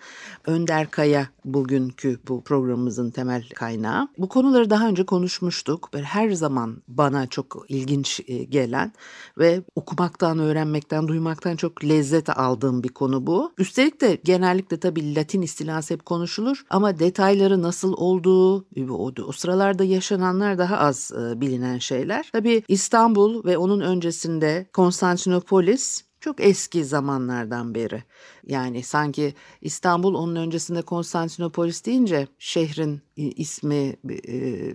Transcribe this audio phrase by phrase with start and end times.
[0.47, 4.09] Önder Kaya bugünkü bu programımızın temel kaynağı.
[4.19, 5.89] Bu konuları daha önce konuşmuştuk.
[5.93, 8.93] Böyle her zaman bana çok ilginç e, gelen
[9.39, 13.53] ve okumaktan, öğrenmekten, duymaktan çok lezzet aldığım bir konu bu.
[13.59, 19.85] Üstelik de genellikle tabii Latin istilası hep konuşulur ama detayları nasıl olduğu, o, o sıralarda
[19.85, 22.29] yaşananlar daha az e, bilinen şeyler.
[22.33, 28.03] Tabii İstanbul ve onun öncesinde Konstantinopolis çok eski zamanlardan beri.
[28.47, 33.97] Yani sanki İstanbul onun öncesinde Konstantinopolis deyince şehrin ismi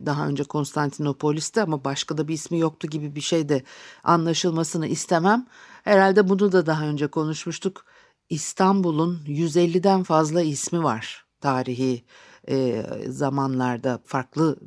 [0.06, 3.64] daha önce Konstantinopolis'ti ama başka da bir ismi yoktu gibi bir şey de
[4.04, 5.46] anlaşılmasını istemem.
[5.84, 7.86] Herhalde bunu da daha önce konuşmuştuk.
[8.30, 12.04] İstanbul'un 150'den fazla ismi var tarihi
[12.52, 14.58] e, zamanlarda farklı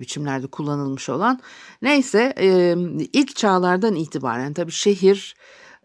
[0.00, 1.40] biçimlerde kullanılmış olan.
[1.82, 2.76] Neyse e,
[3.12, 5.34] ilk çağlardan itibaren tabii şehir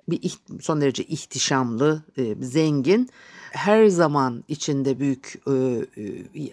[0.10, 3.10] bir son derece ihtişamlı, e, zengin,
[3.52, 5.52] her zaman içinde büyük e,
[5.98, 6.52] e,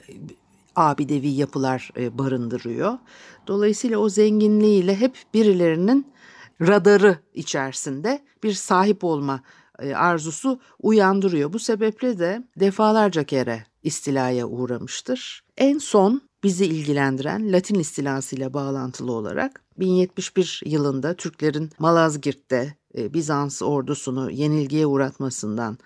[0.77, 2.99] abidevi yapılar e, barındırıyor.
[3.47, 6.07] Dolayısıyla o zenginliğiyle hep birilerinin
[6.61, 11.53] radarı içerisinde bir sahip olma e, arzusu uyandırıyor.
[11.53, 15.43] Bu sebeple de defalarca kere istilaya uğramıştır.
[15.57, 24.31] En son bizi ilgilendiren Latin istilasıyla bağlantılı olarak 1071 yılında Türklerin Malazgirt'te e, Bizans ordusunu
[24.31, 25.79] yenilgiye uğratmasından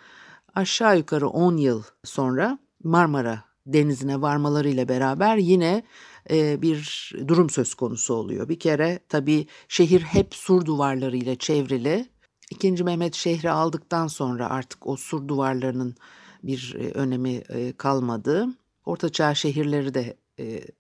[0.55, 5.83] aşağı yukarı 10 yıl sonra Marmara denizine varmalarıyla beraber yine
[6.31, 8.49] e, bir durum söz konusu oluyor.
[8.49, 12.09] Bir kere tabii şehir hep sur duvarlarıyla çevrili.
[12.51, 15.95] İkinci Mehmet şehri aldıktan sonra artık o sur duvarlarının
[16.43, 18.49] bir e, önemi kalmadı.
[18.85, 20.17] Ortaçağ şehirleri de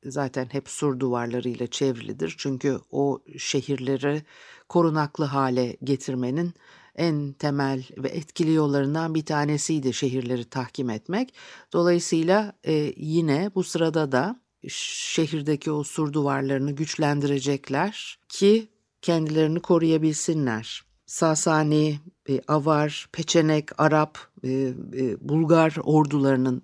[0.04, 2.34] zaten hep sur duvarlarıyla çevrilidir.
[2.38, 4.22] Çünkü o şehirleri
[4.68, 6.54] korunaklı hale getirmenin
[6.96, 11.34] en temel ve etkili yollarından bir tanesiydi şehirleri tahkim etmek.
[11.72, 18.68] Dolayısıyla e, yine bu sırada da şehirdeki o sur duvarlarını güçlendirecekler ki
[19.02, 20.89] kendilerini koruyabilsinler.
[21.10, 26.62] Sasani, e, Avar, Peçenek, Arap, e, e, Bulgar ordularının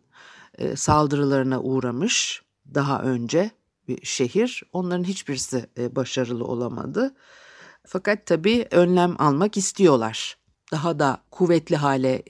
[0.74, 2.42] saldırılarına uğramış
[2.74, 3.50] daha önce
[3.88, 4.62] bir şehir.
[4.72, 7.14] Onların hiçbirisi e, başarılı olamadı.
[7.86, 10.38] Fakat tabii önlem almak istiyorlar.
[10.72, 12.22] Daha da kuvvetli hale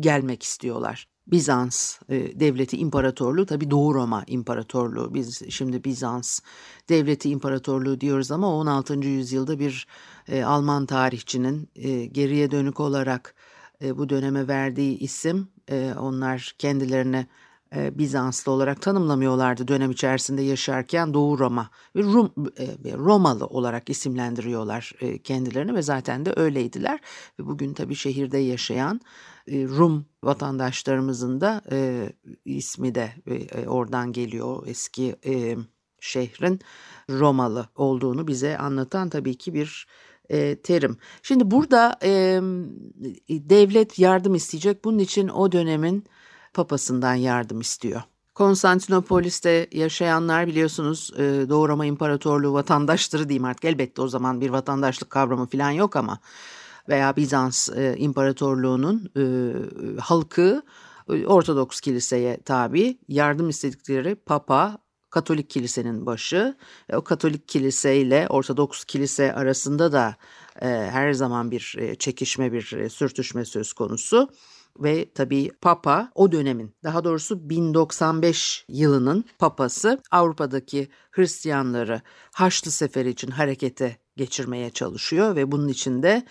[0.00, 1.07] gelmek istiyorlar.
[1.30, 6.40] Bizans e, devleti imparatorluğu tabi Doğu Roma imparatorluğu biz şimdi Bizans
[6.88, 8.94] devleti imparatorluğu diyoruz ama 16.
[8.94, 9.86] yüzyılda bir
[10.28, 13.34] e, Alman tarihçinin e, geriye dönük olarak
[13.82, 15.48] bu döneme verdiği isim
[15.98, 17.26] onlar kendilerine
[17.74, 22.32] Bizanslı olarak tanımlamıyorlardı dönem içerisinde yaşarken Doğu Roma ve Rum,
[22.84, 24.92] Romalı olarak isimlendiriyorlar
[25.24, 27.00] kendilerini ve zaten de öyleydiler.
[27.40, 29.00] Ve bugün tabii şehirde yaşayan
[29.52, 32.08] Rum vatandaşlarımızın da e,
[32.44, 35.56] ismi de e, oradan geliyor eski e,
[36.00, 36.60] şehrin
[37.10, 39.86] Romalı olduğunu bize anlatan tabii ki bir
[40.30, 40.96] e, terim.
[41.22, 42.40] Şimdi burada e,
[43.28, 44.84] devlet yardım isteyecek.
[44.84, 46.04] Bunun için o dönemin
[46.54, 48.02] papasından yardım istiyor.
[48.34, 53.64] Konstantinopolis'te yaşayanlar biliyorsunuz e, Doğu Roma İmparatorluğu vatandaşları diyeyim artık.
[53.64, 56.18] Elbette o zaman bir vatandaşlık kavramı falan yok ama
[56.88, 59.22] veya Bizans e, İmparatorluğu'nun e,
[60.00, 60.62] halkı
[61.26, 64.78] Ortodoks kiliseye tabi yardım istedikleri papa
[65.10, 66.56] Katolik kilisenin başı.
[66.92, 70.16] O Katolik kilise ile Ortodoks kilise arasında da
[70.60, 74.28] her zaman bir çekişme, bir sürtüşme söz konusu
[74.80, 82.02] ve tabii Papa o dönemin daha doğrusu 1095 yılının papası Avrupa'daki Hristiyanları
[82.34, 86.26] Haçlı Seferi için harekete geçirmeye çalışıyor ve bunun için de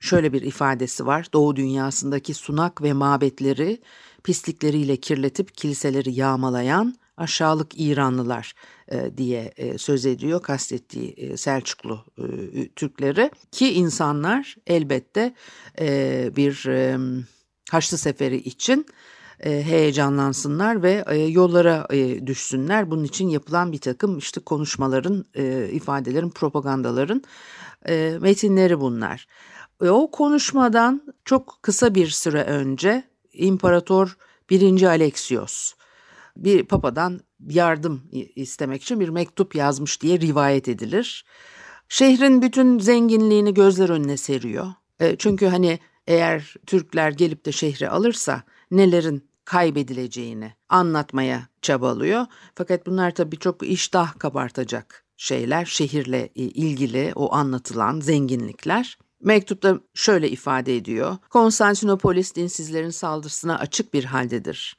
[0.00, 1.26] şöyle bir ifadesi var.
[1.32, 3.80] Doğu dünyasındaki sunak ve mabetleri
[4.24, 8.54] pislikleriyle kirletip kiliseleri yağmalayan aşağılık İranlılar
[8.88, 12.24] e, diye e, söz ediyor kastettiği e, Selçuklu e,
[12.68, 15.34] Türkleri ki insanlar elbette
[16.36, 16.68] bir
[17.70, 18.86] Haçlı Seferi için
[19.40, 21.88] heyecanlansınlar ve yollara
[22.26, 22.90] düşsünler.
[22.90, 25.24] Bunun için yapılan bir takım işte konuşmaların,
[25.72, 27.22] ifadelerin, propagandaların
[28.20, 29.26] metinleri bunlar.
[29.82, 34.16] E, o konuşmadan çok kısa bir süre önce İmparator
[34.50, 34.82] 1.
[34.82, 35.74] Alexios
[36.36, 37.20] bir papadan
[37.50, 38.02] yardım
[38.36, 41.24] istemek için bir mektup yazmış diye rivayet edilir.
[41.88, 44.66] Şehrin bütün zenginliğini gözler önüne seriyor.
[45.00, 52.26] E, çünkü hani eğer Türkler gelip de şehri alırsa nelerin kaybedileceğini anlatmaya çabalıyor.
[52.54, 58.98] Fakat bunlar tabii çok iştah kabartacak şeyler, şehirle ilgili o anlatılan zenginlikler.
[59.22, 61.16] Mektupta şöyle ifade ediyor.
[61.30, 64.76] Konstantinopolis dinsizlerin saldırısına açık bir haldedir.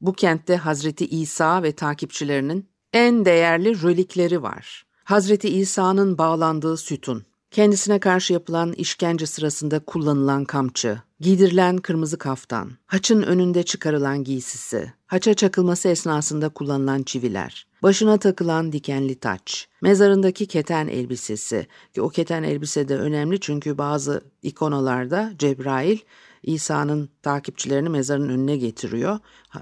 [0.00, 4.86] Bu kentte Hazreti İsa ve takipçilerinin en değerli relikleri var.
[5.04, 13.22] Hazreti İsa'nın bağlandığı sütun, kendisine karşı yapılan işkence sırasında kullanılan kamçı, giydirilen kırmızı kaftan, haçın
[13.22, 21.66] önünde çıkarılan giysisi, haça çakılması esnasında kullanılan çiviler, başına takılan dikenli taç, mezarındaki keten elbisesi
[21.94, 25.98] ki o keten elbise de önemli çünkü bazı ikonalarda Cebrail
[26.42, 29.18] İsa'nın takipçilerini mezarın önüne getiriyor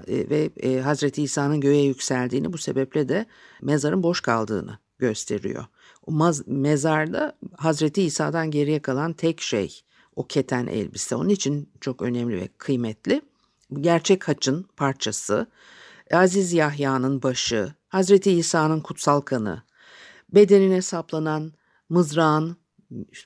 [0.07, 3.25] e, ve e, Hazreti İsa'nın göğe yükseldiğini bu sebeple de
[3.61, 5.65] mezarın boş kaldığını gösteriyor.
[6.07, 9.81] O mezarda Hazreti İsa'dan geriye kalan tek şey
[10.15, 11.15] o keten elbise.
[11.15, 13.21] Onun için çok önemli ve kıymetli.
[13.73, 15.47] Gerçek haçın parçası,
[16.13, 19.63] Aziz Yahya'nın başı, Hazreti İsa'nın kutsal kanı,
[20.33, 21.53] bedenine saplanan
[21.89, 22.57] mızrağın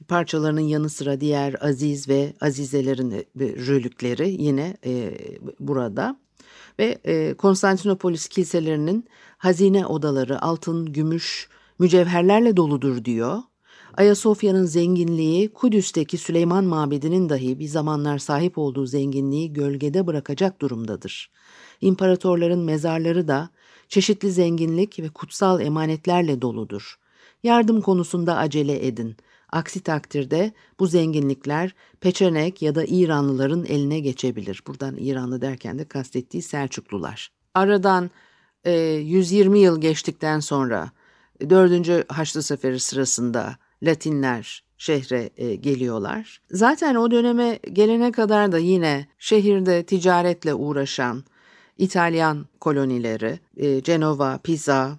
[0.07, 5.17] parçalarının yanı sıra diğer aziz ve azizelerin rölükleri yine e,
[5.59, 6.19] burada
[6.79, 9.07] ve e, Konstantinopolis kiliselerinin
[9.37, 11.49] hazine odaları altın, gümüş,
[11.79, 13.41] mücevherlerle doludur diyor.
[13.97, 21.31] Ayasofya'nın zenginliği Kudüs'teki Süleyman Mabedi'nin dahi bir zamanlar sahip olduğu zenginliği gölgede bırakacak durumdadır.
[21.81, 23.49] İmparatorların mezarları da
[23.87, 26.99] çeşitli zenginlik ve kutsal emanetlerle doludur.
[27.43, 29.15] Yardım konusunda acele edin.
[29.51, 34.63] Aksi takdirde bu zenginlikler Peçenek ya da İranlıların eline geçebilir.
[34.67, 37.31] Buradan İranlı derken de kastettiği Selçuklular.
[37.53, 38.11] Aradan
[38.63, 40.91] e, 120 yıl geçtikten sonra
[41.49, 42.11] 4.
[42.13, 46.41] Haçlı Seferi sırasında Latinler şehre e, geliyorlar.
[46.51, 51.23] Zaten o döneme gelene kadar da yine şehirde ticaretle uğraşan
[51.77, 54.97] İtalyan kolonileri, e, Cenova, Pisa,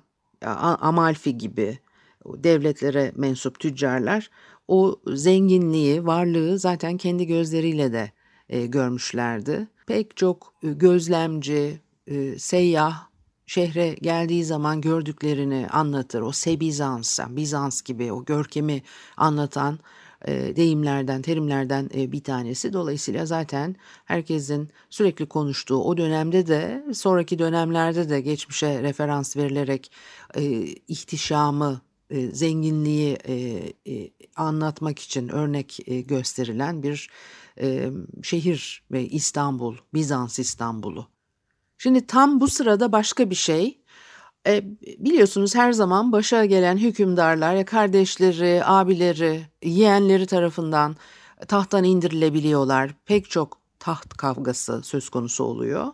[0.80, 1.78] Amalfi gibi
[2.26, 4.30] devletlere mensup tüccarlar
[4.68, 8.12] o zenginliği, varlığı zaten kendi gözleriyle de
[8.48, 9.68] e, görmüşlerdi.
[9.86, 13.13] Pek çok e, gözlemci, e, seyyah
[13.46, 16.20] şehre geldiği zaman gördüklerini anlatır.
[16.20, 18.82] O Sebizans, Bizans gibi o görkemi
[19.16, 19.78] anlatan
[20.24, 22.72] e, deyimlerden, terimlerden e, bir tanesi.
[22.72, 29.92] Dolayısıyla zaten herkesin sürekli konuştuğu o dönemde de sonraki dönemlerde de geçmişe referans verilerek
[30.34, 30.42] e,
[30.88, 31.80] ihtişamı
[32.32, 33.18] zenginliği
[34.36, 37.10] anlatmak için örnek gösterilen bir
[38.22, 41.13] şehir ve İstanbul, Bizans İstanbul'u.
[41.84, 43.78] Şimdi tam bu sırada başka bir şey.
[44.46, 44.64] E,
[44.98, 50.96] biliyorsunuz her zaman başa gelen hükümdarlar ya kardeşleri, abileri, yeğenleri tarafından
[51.48, 52.94] tahttan indirilebiliyorlar.
[53.06, 55.86] Pek çok taht kavgası söz konusu oluyor.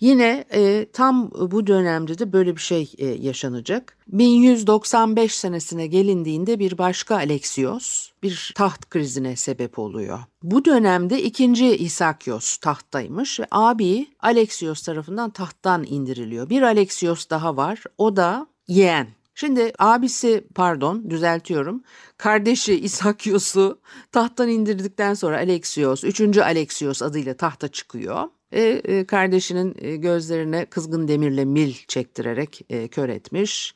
[0.00, 3.98] Yine e, tam bu dönemde de böyle bir şey e, yaşanacak.
[4.08, 10.18] 1195 senesine gelindiğinde bir başka Alexios bir taht krizine sebep oluyor.
[10.42, 16.50] Bu dönemde ikinci Isakios tahttaymış ve abi Alexios tarafından tahttan indiriliyor.
[16.50, 21.82] Bir Alexios daha var o da yeğen Şimdi abisi pardon düzeltiyorum
[22.16, 23.80] kardeşi İsakios'u
[24.12, 28.28] tahttan indirdikten sonra Alexios, üçüncü Alexios adıyla tahta çıkıyor.
[28.52, 33.74] E, e, kardeşinin e, gözlerine kızgın demirle mil çektirerek e, kör etmiş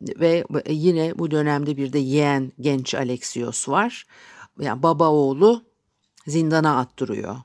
[0.00, 4.06] ve yine bu dönemde bir de yeğen genç Alexios var.
[4.60, 5.64] Yani baba oğlu
[6.26, 7.36] zindana attırıyor.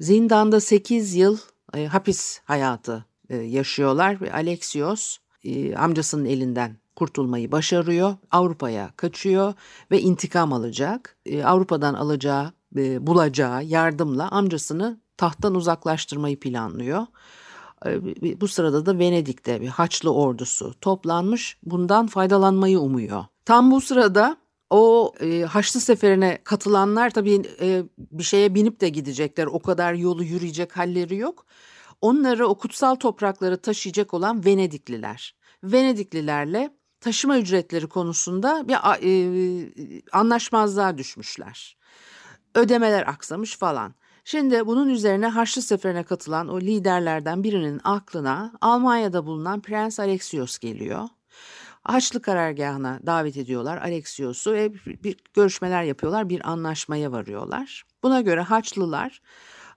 [0.00, 1.38] Zindanda 8 yıl
[1.74, 8.16] e, hapis hayatı e, yaşıyorlar ve Alexios e, amcasının elinden kurtulmayı başarıyor.
[8.30, 9.54] Avrupa'ya kaçıyor
[9.90, 11.16] ve intikam alacak.
[11.26, 17.06] E, Avrupa'dan alacağı, e, bulacağı yardımla amcasını tahttan uzaklaştırmayı planlıyor.
[17.86, 23.24] E, bu sırada da Venedik'te bir Haçlı ordusu toplanmış bundan faydalanmayı umuyor.
[23.44, 24.36] Tam bu sırada
[24.70, 29.46] O e, Haçlı Seferi'ne katılanlar tabii e, bir şeye binip de gidecekler.
[29.46, 31.46] O kadar yolu yürüyecek halleri yok.
[32.00, 35.34] Onları o kutsal toprakları taşıyacak olan Venedikliler.
[35.64, 41.76] Venediklilerle taşıma ücretleri konusunda bir e, anlaşmazlığa düşmüşler.
[42.54, 43.94] Ödemeler aksamış falan.
[44.24, 51.08] Şimdi bunun üzerine Haçlı Seferi'ne katılan o liderlerden birinin aklına Almanya'da bulunan Prens Alexios geliyor.
[51.84, 57.84] Haçlı karargahına davet ediyorlar Alexios'u ve bir görüşmeler yapıyorlar, bir anlaşmaya varıyorlar.
[58.02, 59.22] Buna göre Haçlılar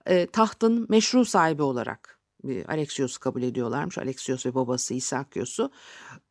[0.06, 2.13] e, tahtın meşru sahibi olarak
[2.68, 3.98] Alexios'u kabul ediyorlarmış.
[3.98, 5.72] Alexios ve babası İsakyos'u.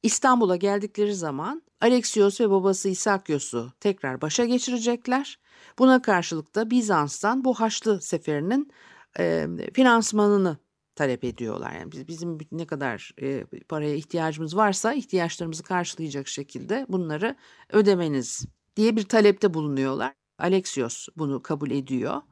[0.03, 5.39] İstanbul'a geldikleri zaman Alexios ve babası İsakyos'u tekrar başa geçirecekler.
[5.79, 8.73] Buna karşılık da Bizans'tan bu Haçlı seferinin
[9.19, 10.59] e, finansmanını
[10.95, 11.73] talep ediyorlar.
[11.73, 17.37] Yani biz, bizim ne kadar e, paraya ihtiyacımız varsa ihtiyaçlarımızı karşılayacak şekilde bunları
[17.73, 18.45] ödemeniz
[18.77, 20.15] diye bir talepte bulunuyorlar.
[20.39, 22.23] Alexios bunu kabul ediyor.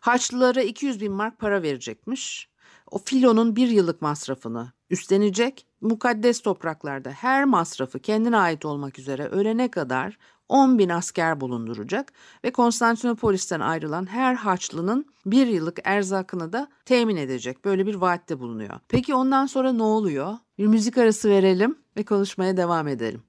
[0.00, 2.48] Haçlılara 200 bin mark para verecekmiş.
[2.90, 5.66] O filonun bir yıllık masrafını üstlenecek.
[5.80, 12.12] Mukaddes topraklarda her masrafı kendine ait olmak üzere ölene kadar 10 bin asker bulunduracak
[12.44, 17.64] ve Konstantinopolis'ten ayrılan her Haçlı'nın bir yıllık erzakını da temin edecek.
[17.64, 18.80] Böyle bir vaatte bulunuyor.
[18.88, 20.34] Peki ondan sonra ne oluyor?
[20.58, 23.22] Bir müzik arası verelim ve konuşmaya devam edelim.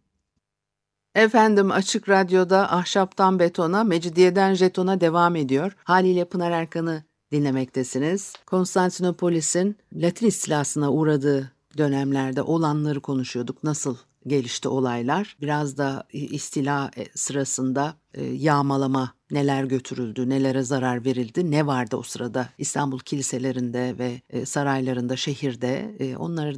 [1.15, 5.75] Efendim Açık Radyo'da Ahşaptan Betona, Mecidiyeden Jeton'a devam ediyor.
[5.83, 8.33] Haliyle Pınar Erkan'ı dinlemektesiniz.
[8.45, 13.63] Konstantinopolis'in Latin istilasına uğradığı dönemlerde olanları konuşuyorduk.
[13.63, 15.37] Nasıl gelişti olaylar.
[15.41, 22.03] Biraz da istila e, sırasında e, yağmalama neler götürüldü, nelere zarar verildi, ne vardı o
[22.03, 25.97] sırada İstanbul kiliselerinde ve e, saraylarında, şehirde.
[26.17, 26.55] Onları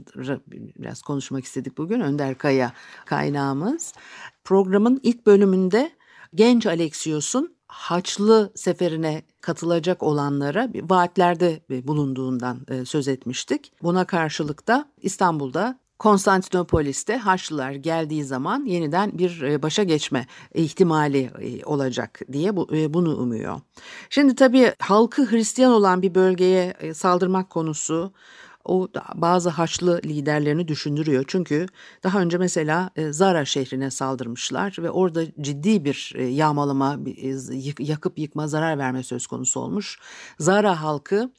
[0.79, 1.99] biraz konuşmak istedik bugün.
[1.99, 2.73] Önder Kaya
[3.05, 3.93] kaynağımız.
[4.43, 5.91] Programın ilk bölümünde
[6.35, 13.71] genç Alexios'un Haçlı seferine katılacak olanlara vaatlerde bulunduğundan söz etmiştik.
[13.83, 21.65] Buna karşılık da İstanbul'da Konstantinopolis'te Haçlılar geldiği zaman yeniden bir e, başa geçme ihtimali e,
[21.65, 23.61] olacak diye e, bunu umuyor.
[24.09, 28.13] Şimdi tabii halkı Hristiyan olan bir bölgeye saldırmak konusu
[28.69, 31.23] o bazı Haçlı liderlerini düşündürüyor.
[31.27, 31.67] Çünkü
[32.03, 36.99] daha önce mesela Zara şehrine saldırmışlar ve orada ciddi bir yağmalama,
[37.79, 39.99] yakıp yıkma, zarar verme söz konusu olmuş.
[40.39, 41.31] Zara halkı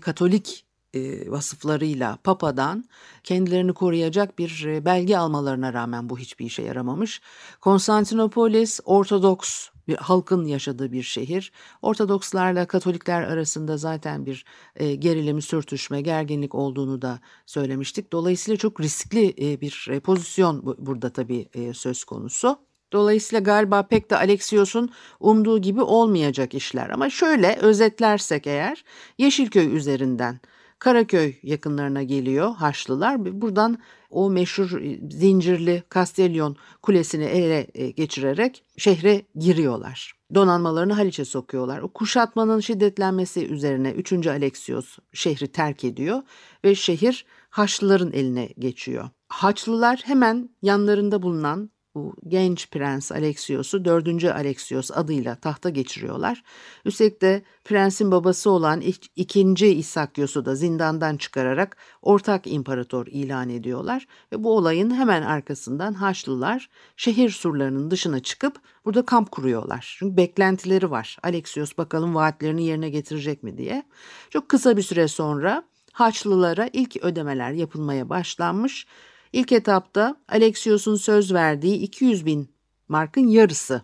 [0.00, 2.84] Katolik e, vasıflarıyla Papa'dan
[3.24, 7.20] kendilerini koruyacak bir e, belge almalarına rağmen bu hiçbir işe yaramamış.
[7.60, 11.52] Konstantinopolis Ortodoks bir halkın yaşadığı bir şehir.
[11.82, 14.44] Ortodokslarla Katolikler arasında zaten bir
[14.76, 18.12] e, gerilim, sürtüşme, gerginlik olduğunu da söylemiştik.
[18.12, 22.58] Dolayısıyla çok riskli e, bir e, pozisyon bu, burada tabii e, söz konusu.
[22.92, 26.90] Dolayısıyla galiba pek de Alexios'un umduğu gibi olmayacak işler.
[26.90, 28.84] Ama şöyle özetlersek eğer
[29.18, 30.40] Yeşilköy üzerinden
[30.80, 33.40] Karaköy yakınlarına geliyor Haçlılar.
[33.40, 33.78] Buradan
[34.10, 40.12] o meşhur e, zincirli Castellon kulesini ele e, geçirerek şehre giriyorlar.
[40.34, 41.80] Donanmalarını Haliç'e sokuyorlar.
[41.80, 44.26] O kuşatmanın şiddetlenmesi üzerine 3.
[44.26, 46.22] Alexios şehri terk ediyor
[46.64, 49.08] ve şehir Haçlıların eline geçiyor.
[49.28, 54.24] Haçlılar hemen yanlarında bulunan bu genç prens Alexios'u 4.
[54.24, 56.42] Alexios adıyla tahta geçiriyorlar.
[56.84, 58.82] Üstelik de prensin babası olan
[59.16, 64.06] ikinci İsakyos'u da zindandan çıkararak ortak imparator ilan ediyorlar.
[64.32, 69.96] Ve bu olayın hemen arkasından Haçlılar şehir surlarının dışına çıkıp burada kamp kuruyorlar.
[69.98, 71.18] Çünkü beklentileri var.
[71.22, 73.82] Alexios bakalım vaatlerini yerine getirecek mi diye.
[74.30, 78.86] Çok kısa bir süre sonra Haçlılara ilk ödemeler yapılmaya başlanmış
[79.32, 82.48] İlk etapta Alexios'un söz verdiği 200 bin
[82.88, 83.82] markın yarısı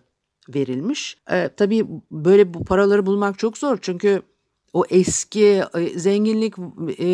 [0.49, 1.17] verilmiş.
[1.31, 4.21] E, tabii böyle bu paraları bulmak çok zor çünkü
[4.73, 6.53] o eski e, zenginlik
[6.99, 7.07] e,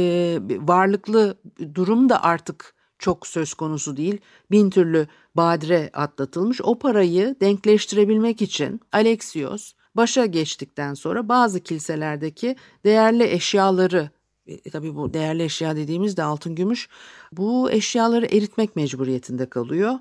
[0.68, 1.38] varlıklı
[1.76, 4.18] durum da artık çok söz konusu değil.
[4.52, 6.62] Bin türlü badire atlatılmış.
[6.64, 14.10] O parayı denkleştirebilmek için Alexios başa geçtikten sonra bazı kiliselerdeki değerli eşyaları
[14.48, 16.90] e, tabii bu değerli eşya dediğimizde altın gümüş
[17.32, 19.94] bu eşyaları eritmek mecburiyetinde kalıyor.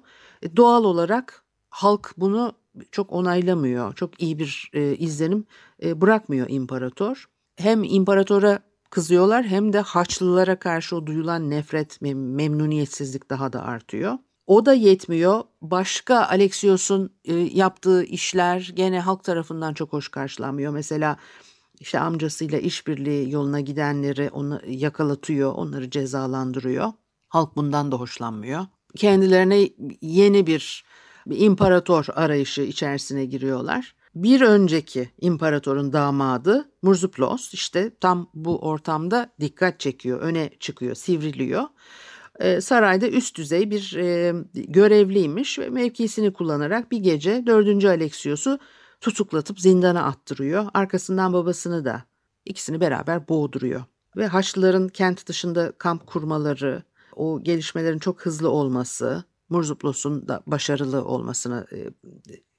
[0.43, 2.53] E, doğal olarak halk bunu
[2.91, 3.95] çok onaylamıyor.
[3.95, 5.45] Çok iyi bir e, izlenim
[5.83, 7.29] e, bırakmıyor imparator.
[7.57, 8.59] Hem imparatora
[8.91, 14.19] kızıyorlar hem de Haçlılara karşı o duyulan nefret, mem- memnuniyetsizlik daha da artıyor.
[14.47, 15.43] O da yetmiyor.
[15.63, 20.73] Başka Alexios'un e, yaptığı işler gene halk tarafından çok hoş karşılanmıyor.
[20.73, 21.17] Mesela
[21.83, 26.93] işte amcasıyla işbirliği yoluna gidenleri onu yakalatıyor, onları cezalandırıyor.
[27.29, 28.67] Halk bundan da hoşlanmıyor.
[28.97, 29.69] Kendilerine
[30.01, 30.85] yeni bir
[31.27, 33.95] bir imparator arayışı içerisine giriyorlar.
[34.15, 41.65] Bir önceki imparatorun damadı Murzuplos işte tam bu ortamda dikkat çekiyor, öne çıkıyor, sivriliyor.
[42.41, 47.85] Ee, sarayda üst düzey bir e, görevliymiş ve mevkisini kullanarak bir gece 4.
[47.85, 48.59] Alexios'u
[49.03, 50.67] tutuklatıp zindana attırıyor.
[50.75, 52.03] Arkasından babasını da
[52.45, 53.85] ikisini beraber boğduruyor.
[54.17, 56.83] Ve Haçlıların kent dışında kamp kurmaları,
[57.17, 61.91] o gelişmelerin çok hızlı olması, Murzuplos'un da başarılı olmasını e,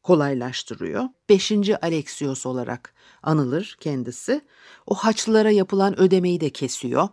[0.04, 1.04] kolaylaştırıyor.
[1.30, 4.42] Beşinci Alexios olarak anılır kendisi.
[4.88, 7.08] O Haçlılara yapılan ödemeyi de kesiyor.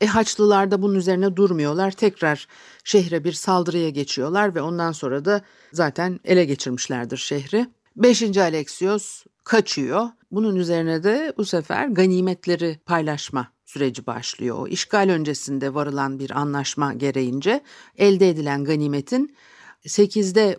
[0.00, 1.90] E Haçlılar da bunun üzerine durmuyorlar.
[1.90, 2.48] Tekrar
[2.84, 5.40] şehre bir saldırıya geçiyorlar ve ondan sonra da
[5.72, 7.66] zaten ele geçirmişlerdir şehri.
[7.96, 10.08] Beşinci Alexios kaçıyor.
[10.30, 14.56] Bunun üzerine de bu sefer ganimetleri paylaşma süreci başlıyor.
[14.58, 17.60] O işgal öncesinde varılan bir anlaşma gereğince
[17.96, 19.36] elde edilen ganimetin
[19.84, 20.58] 8'de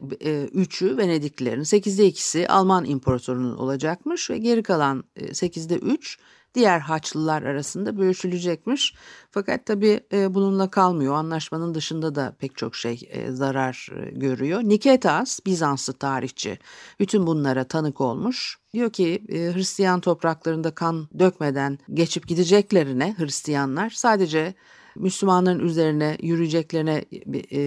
[0.56, 6.18] 3'ü Venediklilerin, 8'de 2'si Alman imparatorunun olacakmış ve geri kalan 8'de 3
[6.58, 8.96] diğer Haçlılar arasında bölüşülecekmiş.
[9.32, 11.14] Fakat tabii e, bununla kalmıyor.
[11.14, 14.64] Anlaşmanın dışında da pek çok şey e, zarar e, görüyor.
[14.64, 16.60] Niketas, Bizanslı tarihçi,
[17.00, 18.58] bütün bunlara tanık olmuş.
[18.74, 24.54] Diyor ki Hristiyan topraklarında kan dökmeden geçip gideceklerine Hristiyanlar sadece
[24.96, 27.06] Müslümanların üzerine yürüyeceklerine
[27.52, 27.60] e,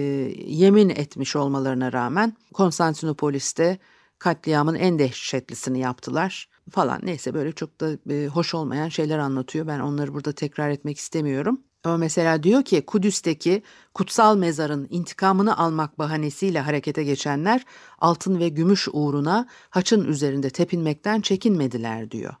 [0.47, 3.77] yemin etmiş olmalarına rağmen Konstantinopolis'te
[4.19, 6.99] katliamın en dehşetlisini yaptılar falan.
[7.03, 9.67] Neyse böyle çok da e, hoş olmayan şeyler anlatıyor.
[9.67, 11.61] Ben onları burada tekrar etmek istemiyorum.
[11.83, 13.63] Ama mesela diyor ki Kudüs'teki
[13.93, 17.65] kutsal mezarın intikamını almak bahanesiyle harekete geçenler
[17.99, 22.33] altın ve gümüş uğruna haçın üzerinde tepinmekten çekinmediler diyor.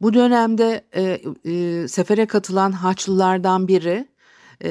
[0.00, 1.20] Bu dönemde e,
[1.52, 4.08] e, sefere katılan Haçlılardan biri
[4.64, 4.70] e,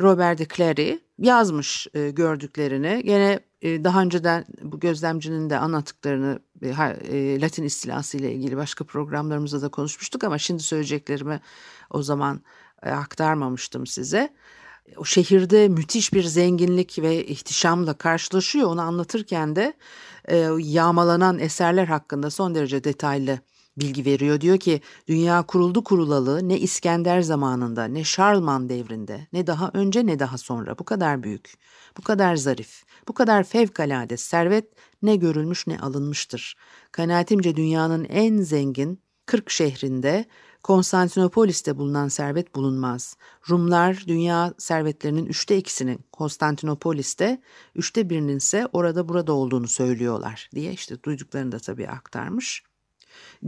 [0.00, 3.02] Robert de Clary yazmış e, gördüklerini.
[3.04, 6.38] Gene e, daha önceden bu gözlemcinin de anlattıklarını
[7.42, 11.40] Latin istilası ile ilgili başka programlarımızda da konuşmuştuk ama şimdi söyleyeceklerimi
[11.90, 12.40] o zaman
[12.82, 14.34] aktarmamıştım size.
[14.96, 18.68] O şehirde müthiş bir zenginlik ve ihtişamla karşılaşıyor.
[18.68, 19.72] Onu anlatırken de
[20.58, 23.38] yağmalanan eserler hakkında son derece detaylı
[23.76, 24.40] bilgi veriyor.
[24.40, 30.18] Diyor ki dünya kuruldu kurulalı ne İskender zamanında ne Şarlman devrinde ne daha önce ne
[30.18, 31.54] daha sonra bu kadar büyük,
[31.98, 34.64] bu kadar zarif, bu kadar fevkalade servet
[35.06, 36.56] ne görülmüş ne alınmıştır.
[36.92, 40.24] Kanaatimce dünyanın en zengin 40 şehrinde
[40.62, 43.16] Konstantinopolis'te bulunan servet bulunmaz.
[43.50, 47.40] Rumlar dünya servetlerinin üçte ikisinin Konstantinopolis'te,
[47.74, 52.62] üçte birinin ise orada burada olduğunu söylüyorlar diye işte duyduklarını da tabii aktarmış.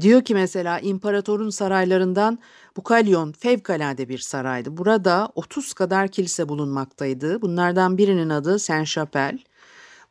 [0.00, 2.38] Diyor ki mesela imparatorun saraylarından
[2.76, 4.76] Bukalyon fevkalade bir saraydı.
[4.76, 7.42] Burada 30 kadar kilise bulunmaktaydı.
[7.42, 9.38] Bunlardan birinin adı Saint Chapelle.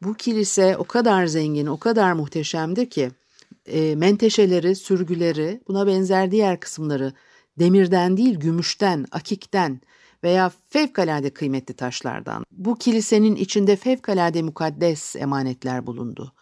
[0.04, 3.12] Bu kilise o kadar zengin, o kadar muhteşemdi ki
[3.66, 7.14] e, menteşeleri, sürgüleri, buna benzer diğer kısımları
[7.60, 9.82] demirden değil gümüşten, akikten
[10.24, 12.44] veya fevkalade kıymetli taşlardan.
[12.52, 16.34] Bu kilisenin içinde fevkalade mukaddes emanetler bulundu.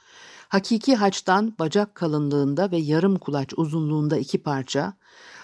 [0.50, 4.94] Hakiki haçtan bacak kalınlığında ve yarım kulaç uzunluğunda iki parça,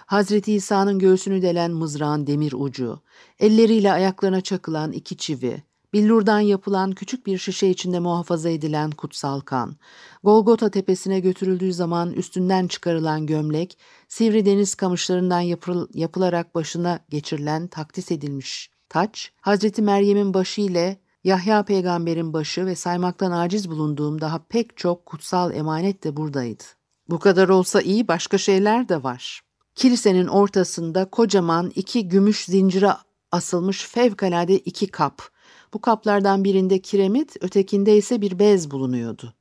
[0.06, 3.02] Hazreti İsa'nın göğsünü delen mızrağın demir ucu,
[3.40, 9.76] elleriyle ayaklarına çakılan iki çivi, billurdan yapılan küçük bir şişe içinde muhafaza edilen kutsal kan,
[10.24, 13.78] Golgota tepesine götürüldüğü zaman üstünden çıkarılan gömlek,
[14.08, 21.64] sivri deniz kamışlarından yapıl yapılarak başına geçirilen takdis edilmiş taç, Hazreti Meryem'in başı ile Yahya
[21.64, 26.64] peygamberin başı ve saymaktan aciz bulunduğum daha pek çok kutsal emanet de buradaydı.
[27.10, 29.42] Bu kadar olsa iyi başka şeyler de var.
[29.76, 32.92] Kilisenin ortasında kocaman iki gümüş zincire
[33.32, 35.31] asılmış fevkalade iki kap.
[35.74, 39.34] Bu kaplardan birinde kiremit, ötekinde ise bir bez bulunuyordu.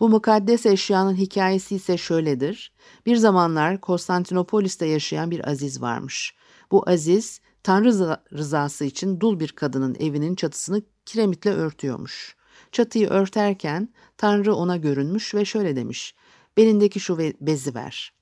[0.00, 2.72] Bu mukaddes eşyanın hikayesi ise şöyledir.
[3.06, 6.34] Bir zamanlar Konstantinopolis'te yaşayan bir aziz varmış.
[6.70, 12.36] Bu aziz, Tanrı rızası için dul bir kadının evinin çatısını kiremitle örtüyormuş.
[12.72, 16.14] Çatıyı örterken Tanrı ona görünmüş ve şöyle demiş.
[16.56, 18.12] Belindeki şu bezi ver.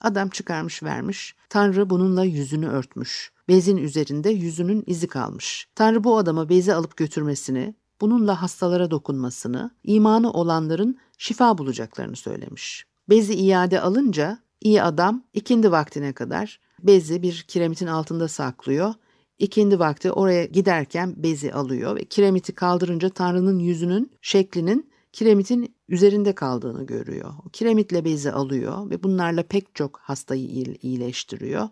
[0.00, 1.36] Adam çıkarmış vermiş.
[1.48, 3.32] Tanrı bununla yüzünü örtmüş.
[3.48, 5.68] Bezin üzerinde yüzünün izi kalmış.
[5.74, 12.86] Tanrı bu adama bezi alıp götürmesini, bununla hastalara dokunmasını, imanı olanların şifa bulacaklarını söylemiş.
[13.08, 18.94] Bezi iade alınca iyi adam ikindi vaktine kadar bezi bir kiremitin altında saklıyor
[19.38, 26.86] İkindi vakti oraya giderken bezi alıyor ve kiremiti kaldırınca Tanrı'nın yüzünün şeklinin kiremitin üzerinde kaldığını
[26.86, 27.34] görüyor.
[27.52, 31.68] Kiremitle bezi alıyor ve bunlarla pek çok hastayı iyileştiriyor.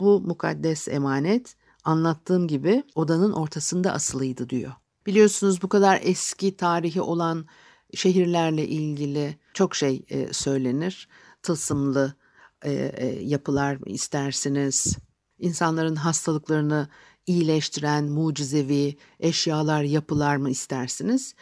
[0.00, 4.72] Bu mukaddes emanet anlattığım gibi odanın ortasında asılıydı diyor.
[5.06, 7.46] Biliyorsunuz bu kadar eski tarihi olan
[7.94, 11.08] şehirlerle ilgili çok şey e, söylenir.
[11.42, 12.14] Tılsımlı
[12.62, 14.96] e, e, yapılar istersiniz.
[15.38, 16.88] İnsanların hastalıklarını
[17.26, 21.34] iyileştiren mucizevi eşyalar, yapılar mı istersiniz?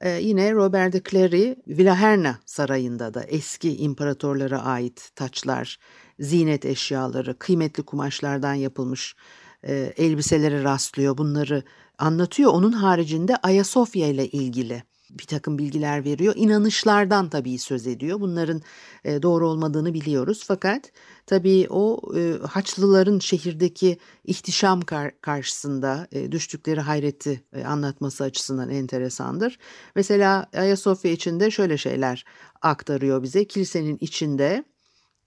[0.00, 5.78] Ee, yine Robert de Clary Villaherna Sarayı'nda da eski imparatorlara ait taçlar,
[6.22, 9.14] zinet eşyaları, kıymetli kumaşlardan yapılmış
[9.62, 11.18] e, elbiselere rastlıyor.
[11.18, 11.62] Bunları
[11.98, 12.52] anlatıyor.
[12.52, 16.34] Onun haricinde Ayasofya ile ilgili bir takım bilgiler veriyor.
[16.36, 18.20] İnanışlardan tabii söz ediyor.
[18.20, 18.62] Bunların
[19.04, 20.44] e, doğru olmadığını biliyoruz.
[20.46, 20.92] Fakat
[21.26, 29.58] tabii o e, Haçlıların şehirdeki ihtişam kar karşısında e, düştükleri hayreti anlatması açısından enteresandır.
[29.94, 32.24] Mesela Ayasofya içinde şöyle şeyler
[32.62, 33.44] aktarıyor bize.
[33.44, 34.64] Kilisenin içinde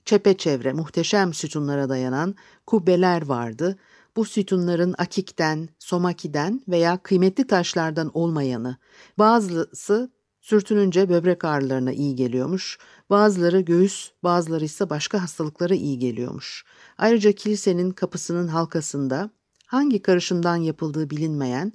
[0.06, 2.36] çepeçevre muhteşem sütunlara dayanan
[2.68, 3.78] kubbeler vardı.
[4.16, 8.78] Bu sütunların akikten, somakiden veya kıymetli taşlardan olmayanı,
[9.20, 12.78] bazısı sürtününce böbrek ağrılarına iyi geliyormuş,
[13.10, 16.66] bazıları göğüs, bazıları ise başka hastalıklara iyi geliyormuş.
[16.98, 19.30] Ayrıca kilisenin kapısının halkasında
[19.66, 21.74] hangi karışımdan yapıldığı bilinmeyen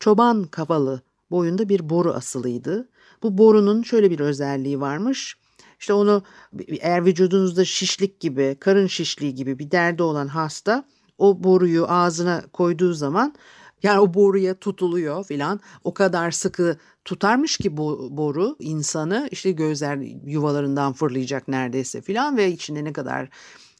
[0.00, 2.88] çoban kavalı boyunda bir boru asılıydı.
[3.22, 5.36] Bu borunun şöyle bir özelliği varmış.
[5.80, 6.22] İşte onu
[6.68, 10.84] eğer vücudunuzda şişlik gibi, karın şişliği gibi bir derdi olan hasta
[11.18, 13.34] o boruyu ağzına koyduğu zaman
[13.82, 15.60] yani o boruya tutuluyor filan.
[15.84, 22.52] O kadar sıkı tutarmış ki bu boru insanı işte gözler yuvalarından fırlayacak neredeyse filan ve
[22.52, 23.28] içinde ne kadar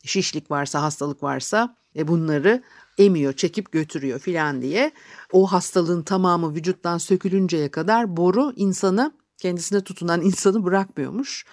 [0.04, 2.62] şişlik varsa hastalık varsa e bunları
[2.98, 4.92] emiyor, çekip götürüyor filan diye
[5.32, 11.44] o hastalığın tamamı vücuttan sökülünceye kadar boru insanı kendisine tutunan insanı bırakmıyormuş.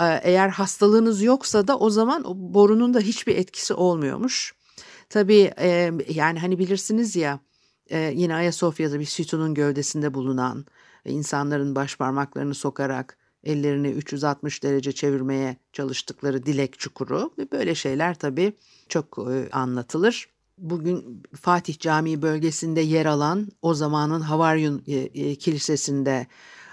[0.00, 4.54] Ee, eğer hastalığınız yoksa da o zaman o borunun da hiçbir etkisi olmuyormuş.
[5.08, 7.40] Tabii e, yani hani bilirsiniz ya
[7.90, 10.66] e, yine Ayasofya'da bir sütunun gövdesinde bulunan
[11.04, 18.52] insanların baş parmaklarını sokarak ellerini 360 derece çevirmeye çalıştıkları dilek çukuru ve böyle şeyler tabii
[18.88, 20.28] çok e, anlatılır.
[20.58, 26.26] Bugün Fatih Camii bölgesinde yer alan o zamanın Havaryun e, e, Kilisesi'nde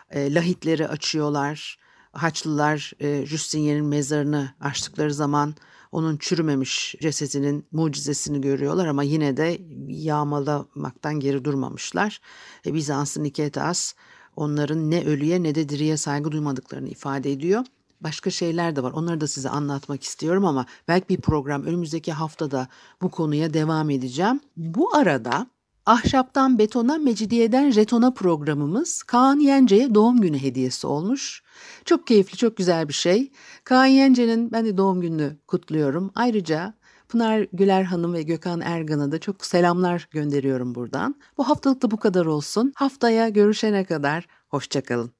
[0.09, 1.86] e, lahitleri açıyorlar.
[2.17, 5.55] Haçlılar e, Justinian'in mezarını açtıkları zaman
[5.91, 12.21] onun çürümemiş cesedinin mucizesini görüyorlar ama yine de yağmalamaktan geri durmamışlar.
[12.65, 13.93] E, Bizans'ın Niketas
[14.35, 17.65] onların ne ölüye ne de diriye saygı duymadıklarını ifade ediyor.
[18.01, 18.91] Başka şeyler de var.
[18.91, 22.67] Onları da size anlatmak istiyorum ama belki bir program önümüzdeki haftada
[23.01, 24.39] bu konuya devam edeceğim.
[24.57, 25.47] Bu arada
[25.87, 31.43] Ahşaptan betona, mecidiyeden jetona programımız Kaan Yence'ye doğum günü hediyesi olmuş.
[31.85, 33.31] Çok keyifli, çok güzel bir şey.
[33.63, 36.11] Kaan Yence'nin ben de doğum gününü kutluyorum.
[36.15, 36.73] Ayrıca
[37.09, 41.15] Pınar Güler Hanım ve Gökhan Ergan'a da çok selamlar gönderiyorum buradan.
[41.37, 42.73] Bu haftalık da bu kadar olsun.
[42.75, 45.11] Haftaya görüşene kadar hoşçakalın.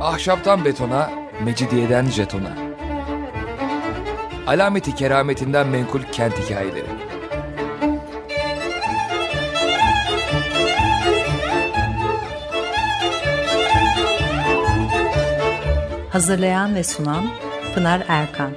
[0.00, 2.52] Ahşaptan betona, mecidiyeden jetona.
[4.46, 6.86] Alameti kerametinden menkul kent hikayeleri.
[16.10, 17.24] Hazırlayan ve sunan
[17.74, 18.50] Pınar Erkan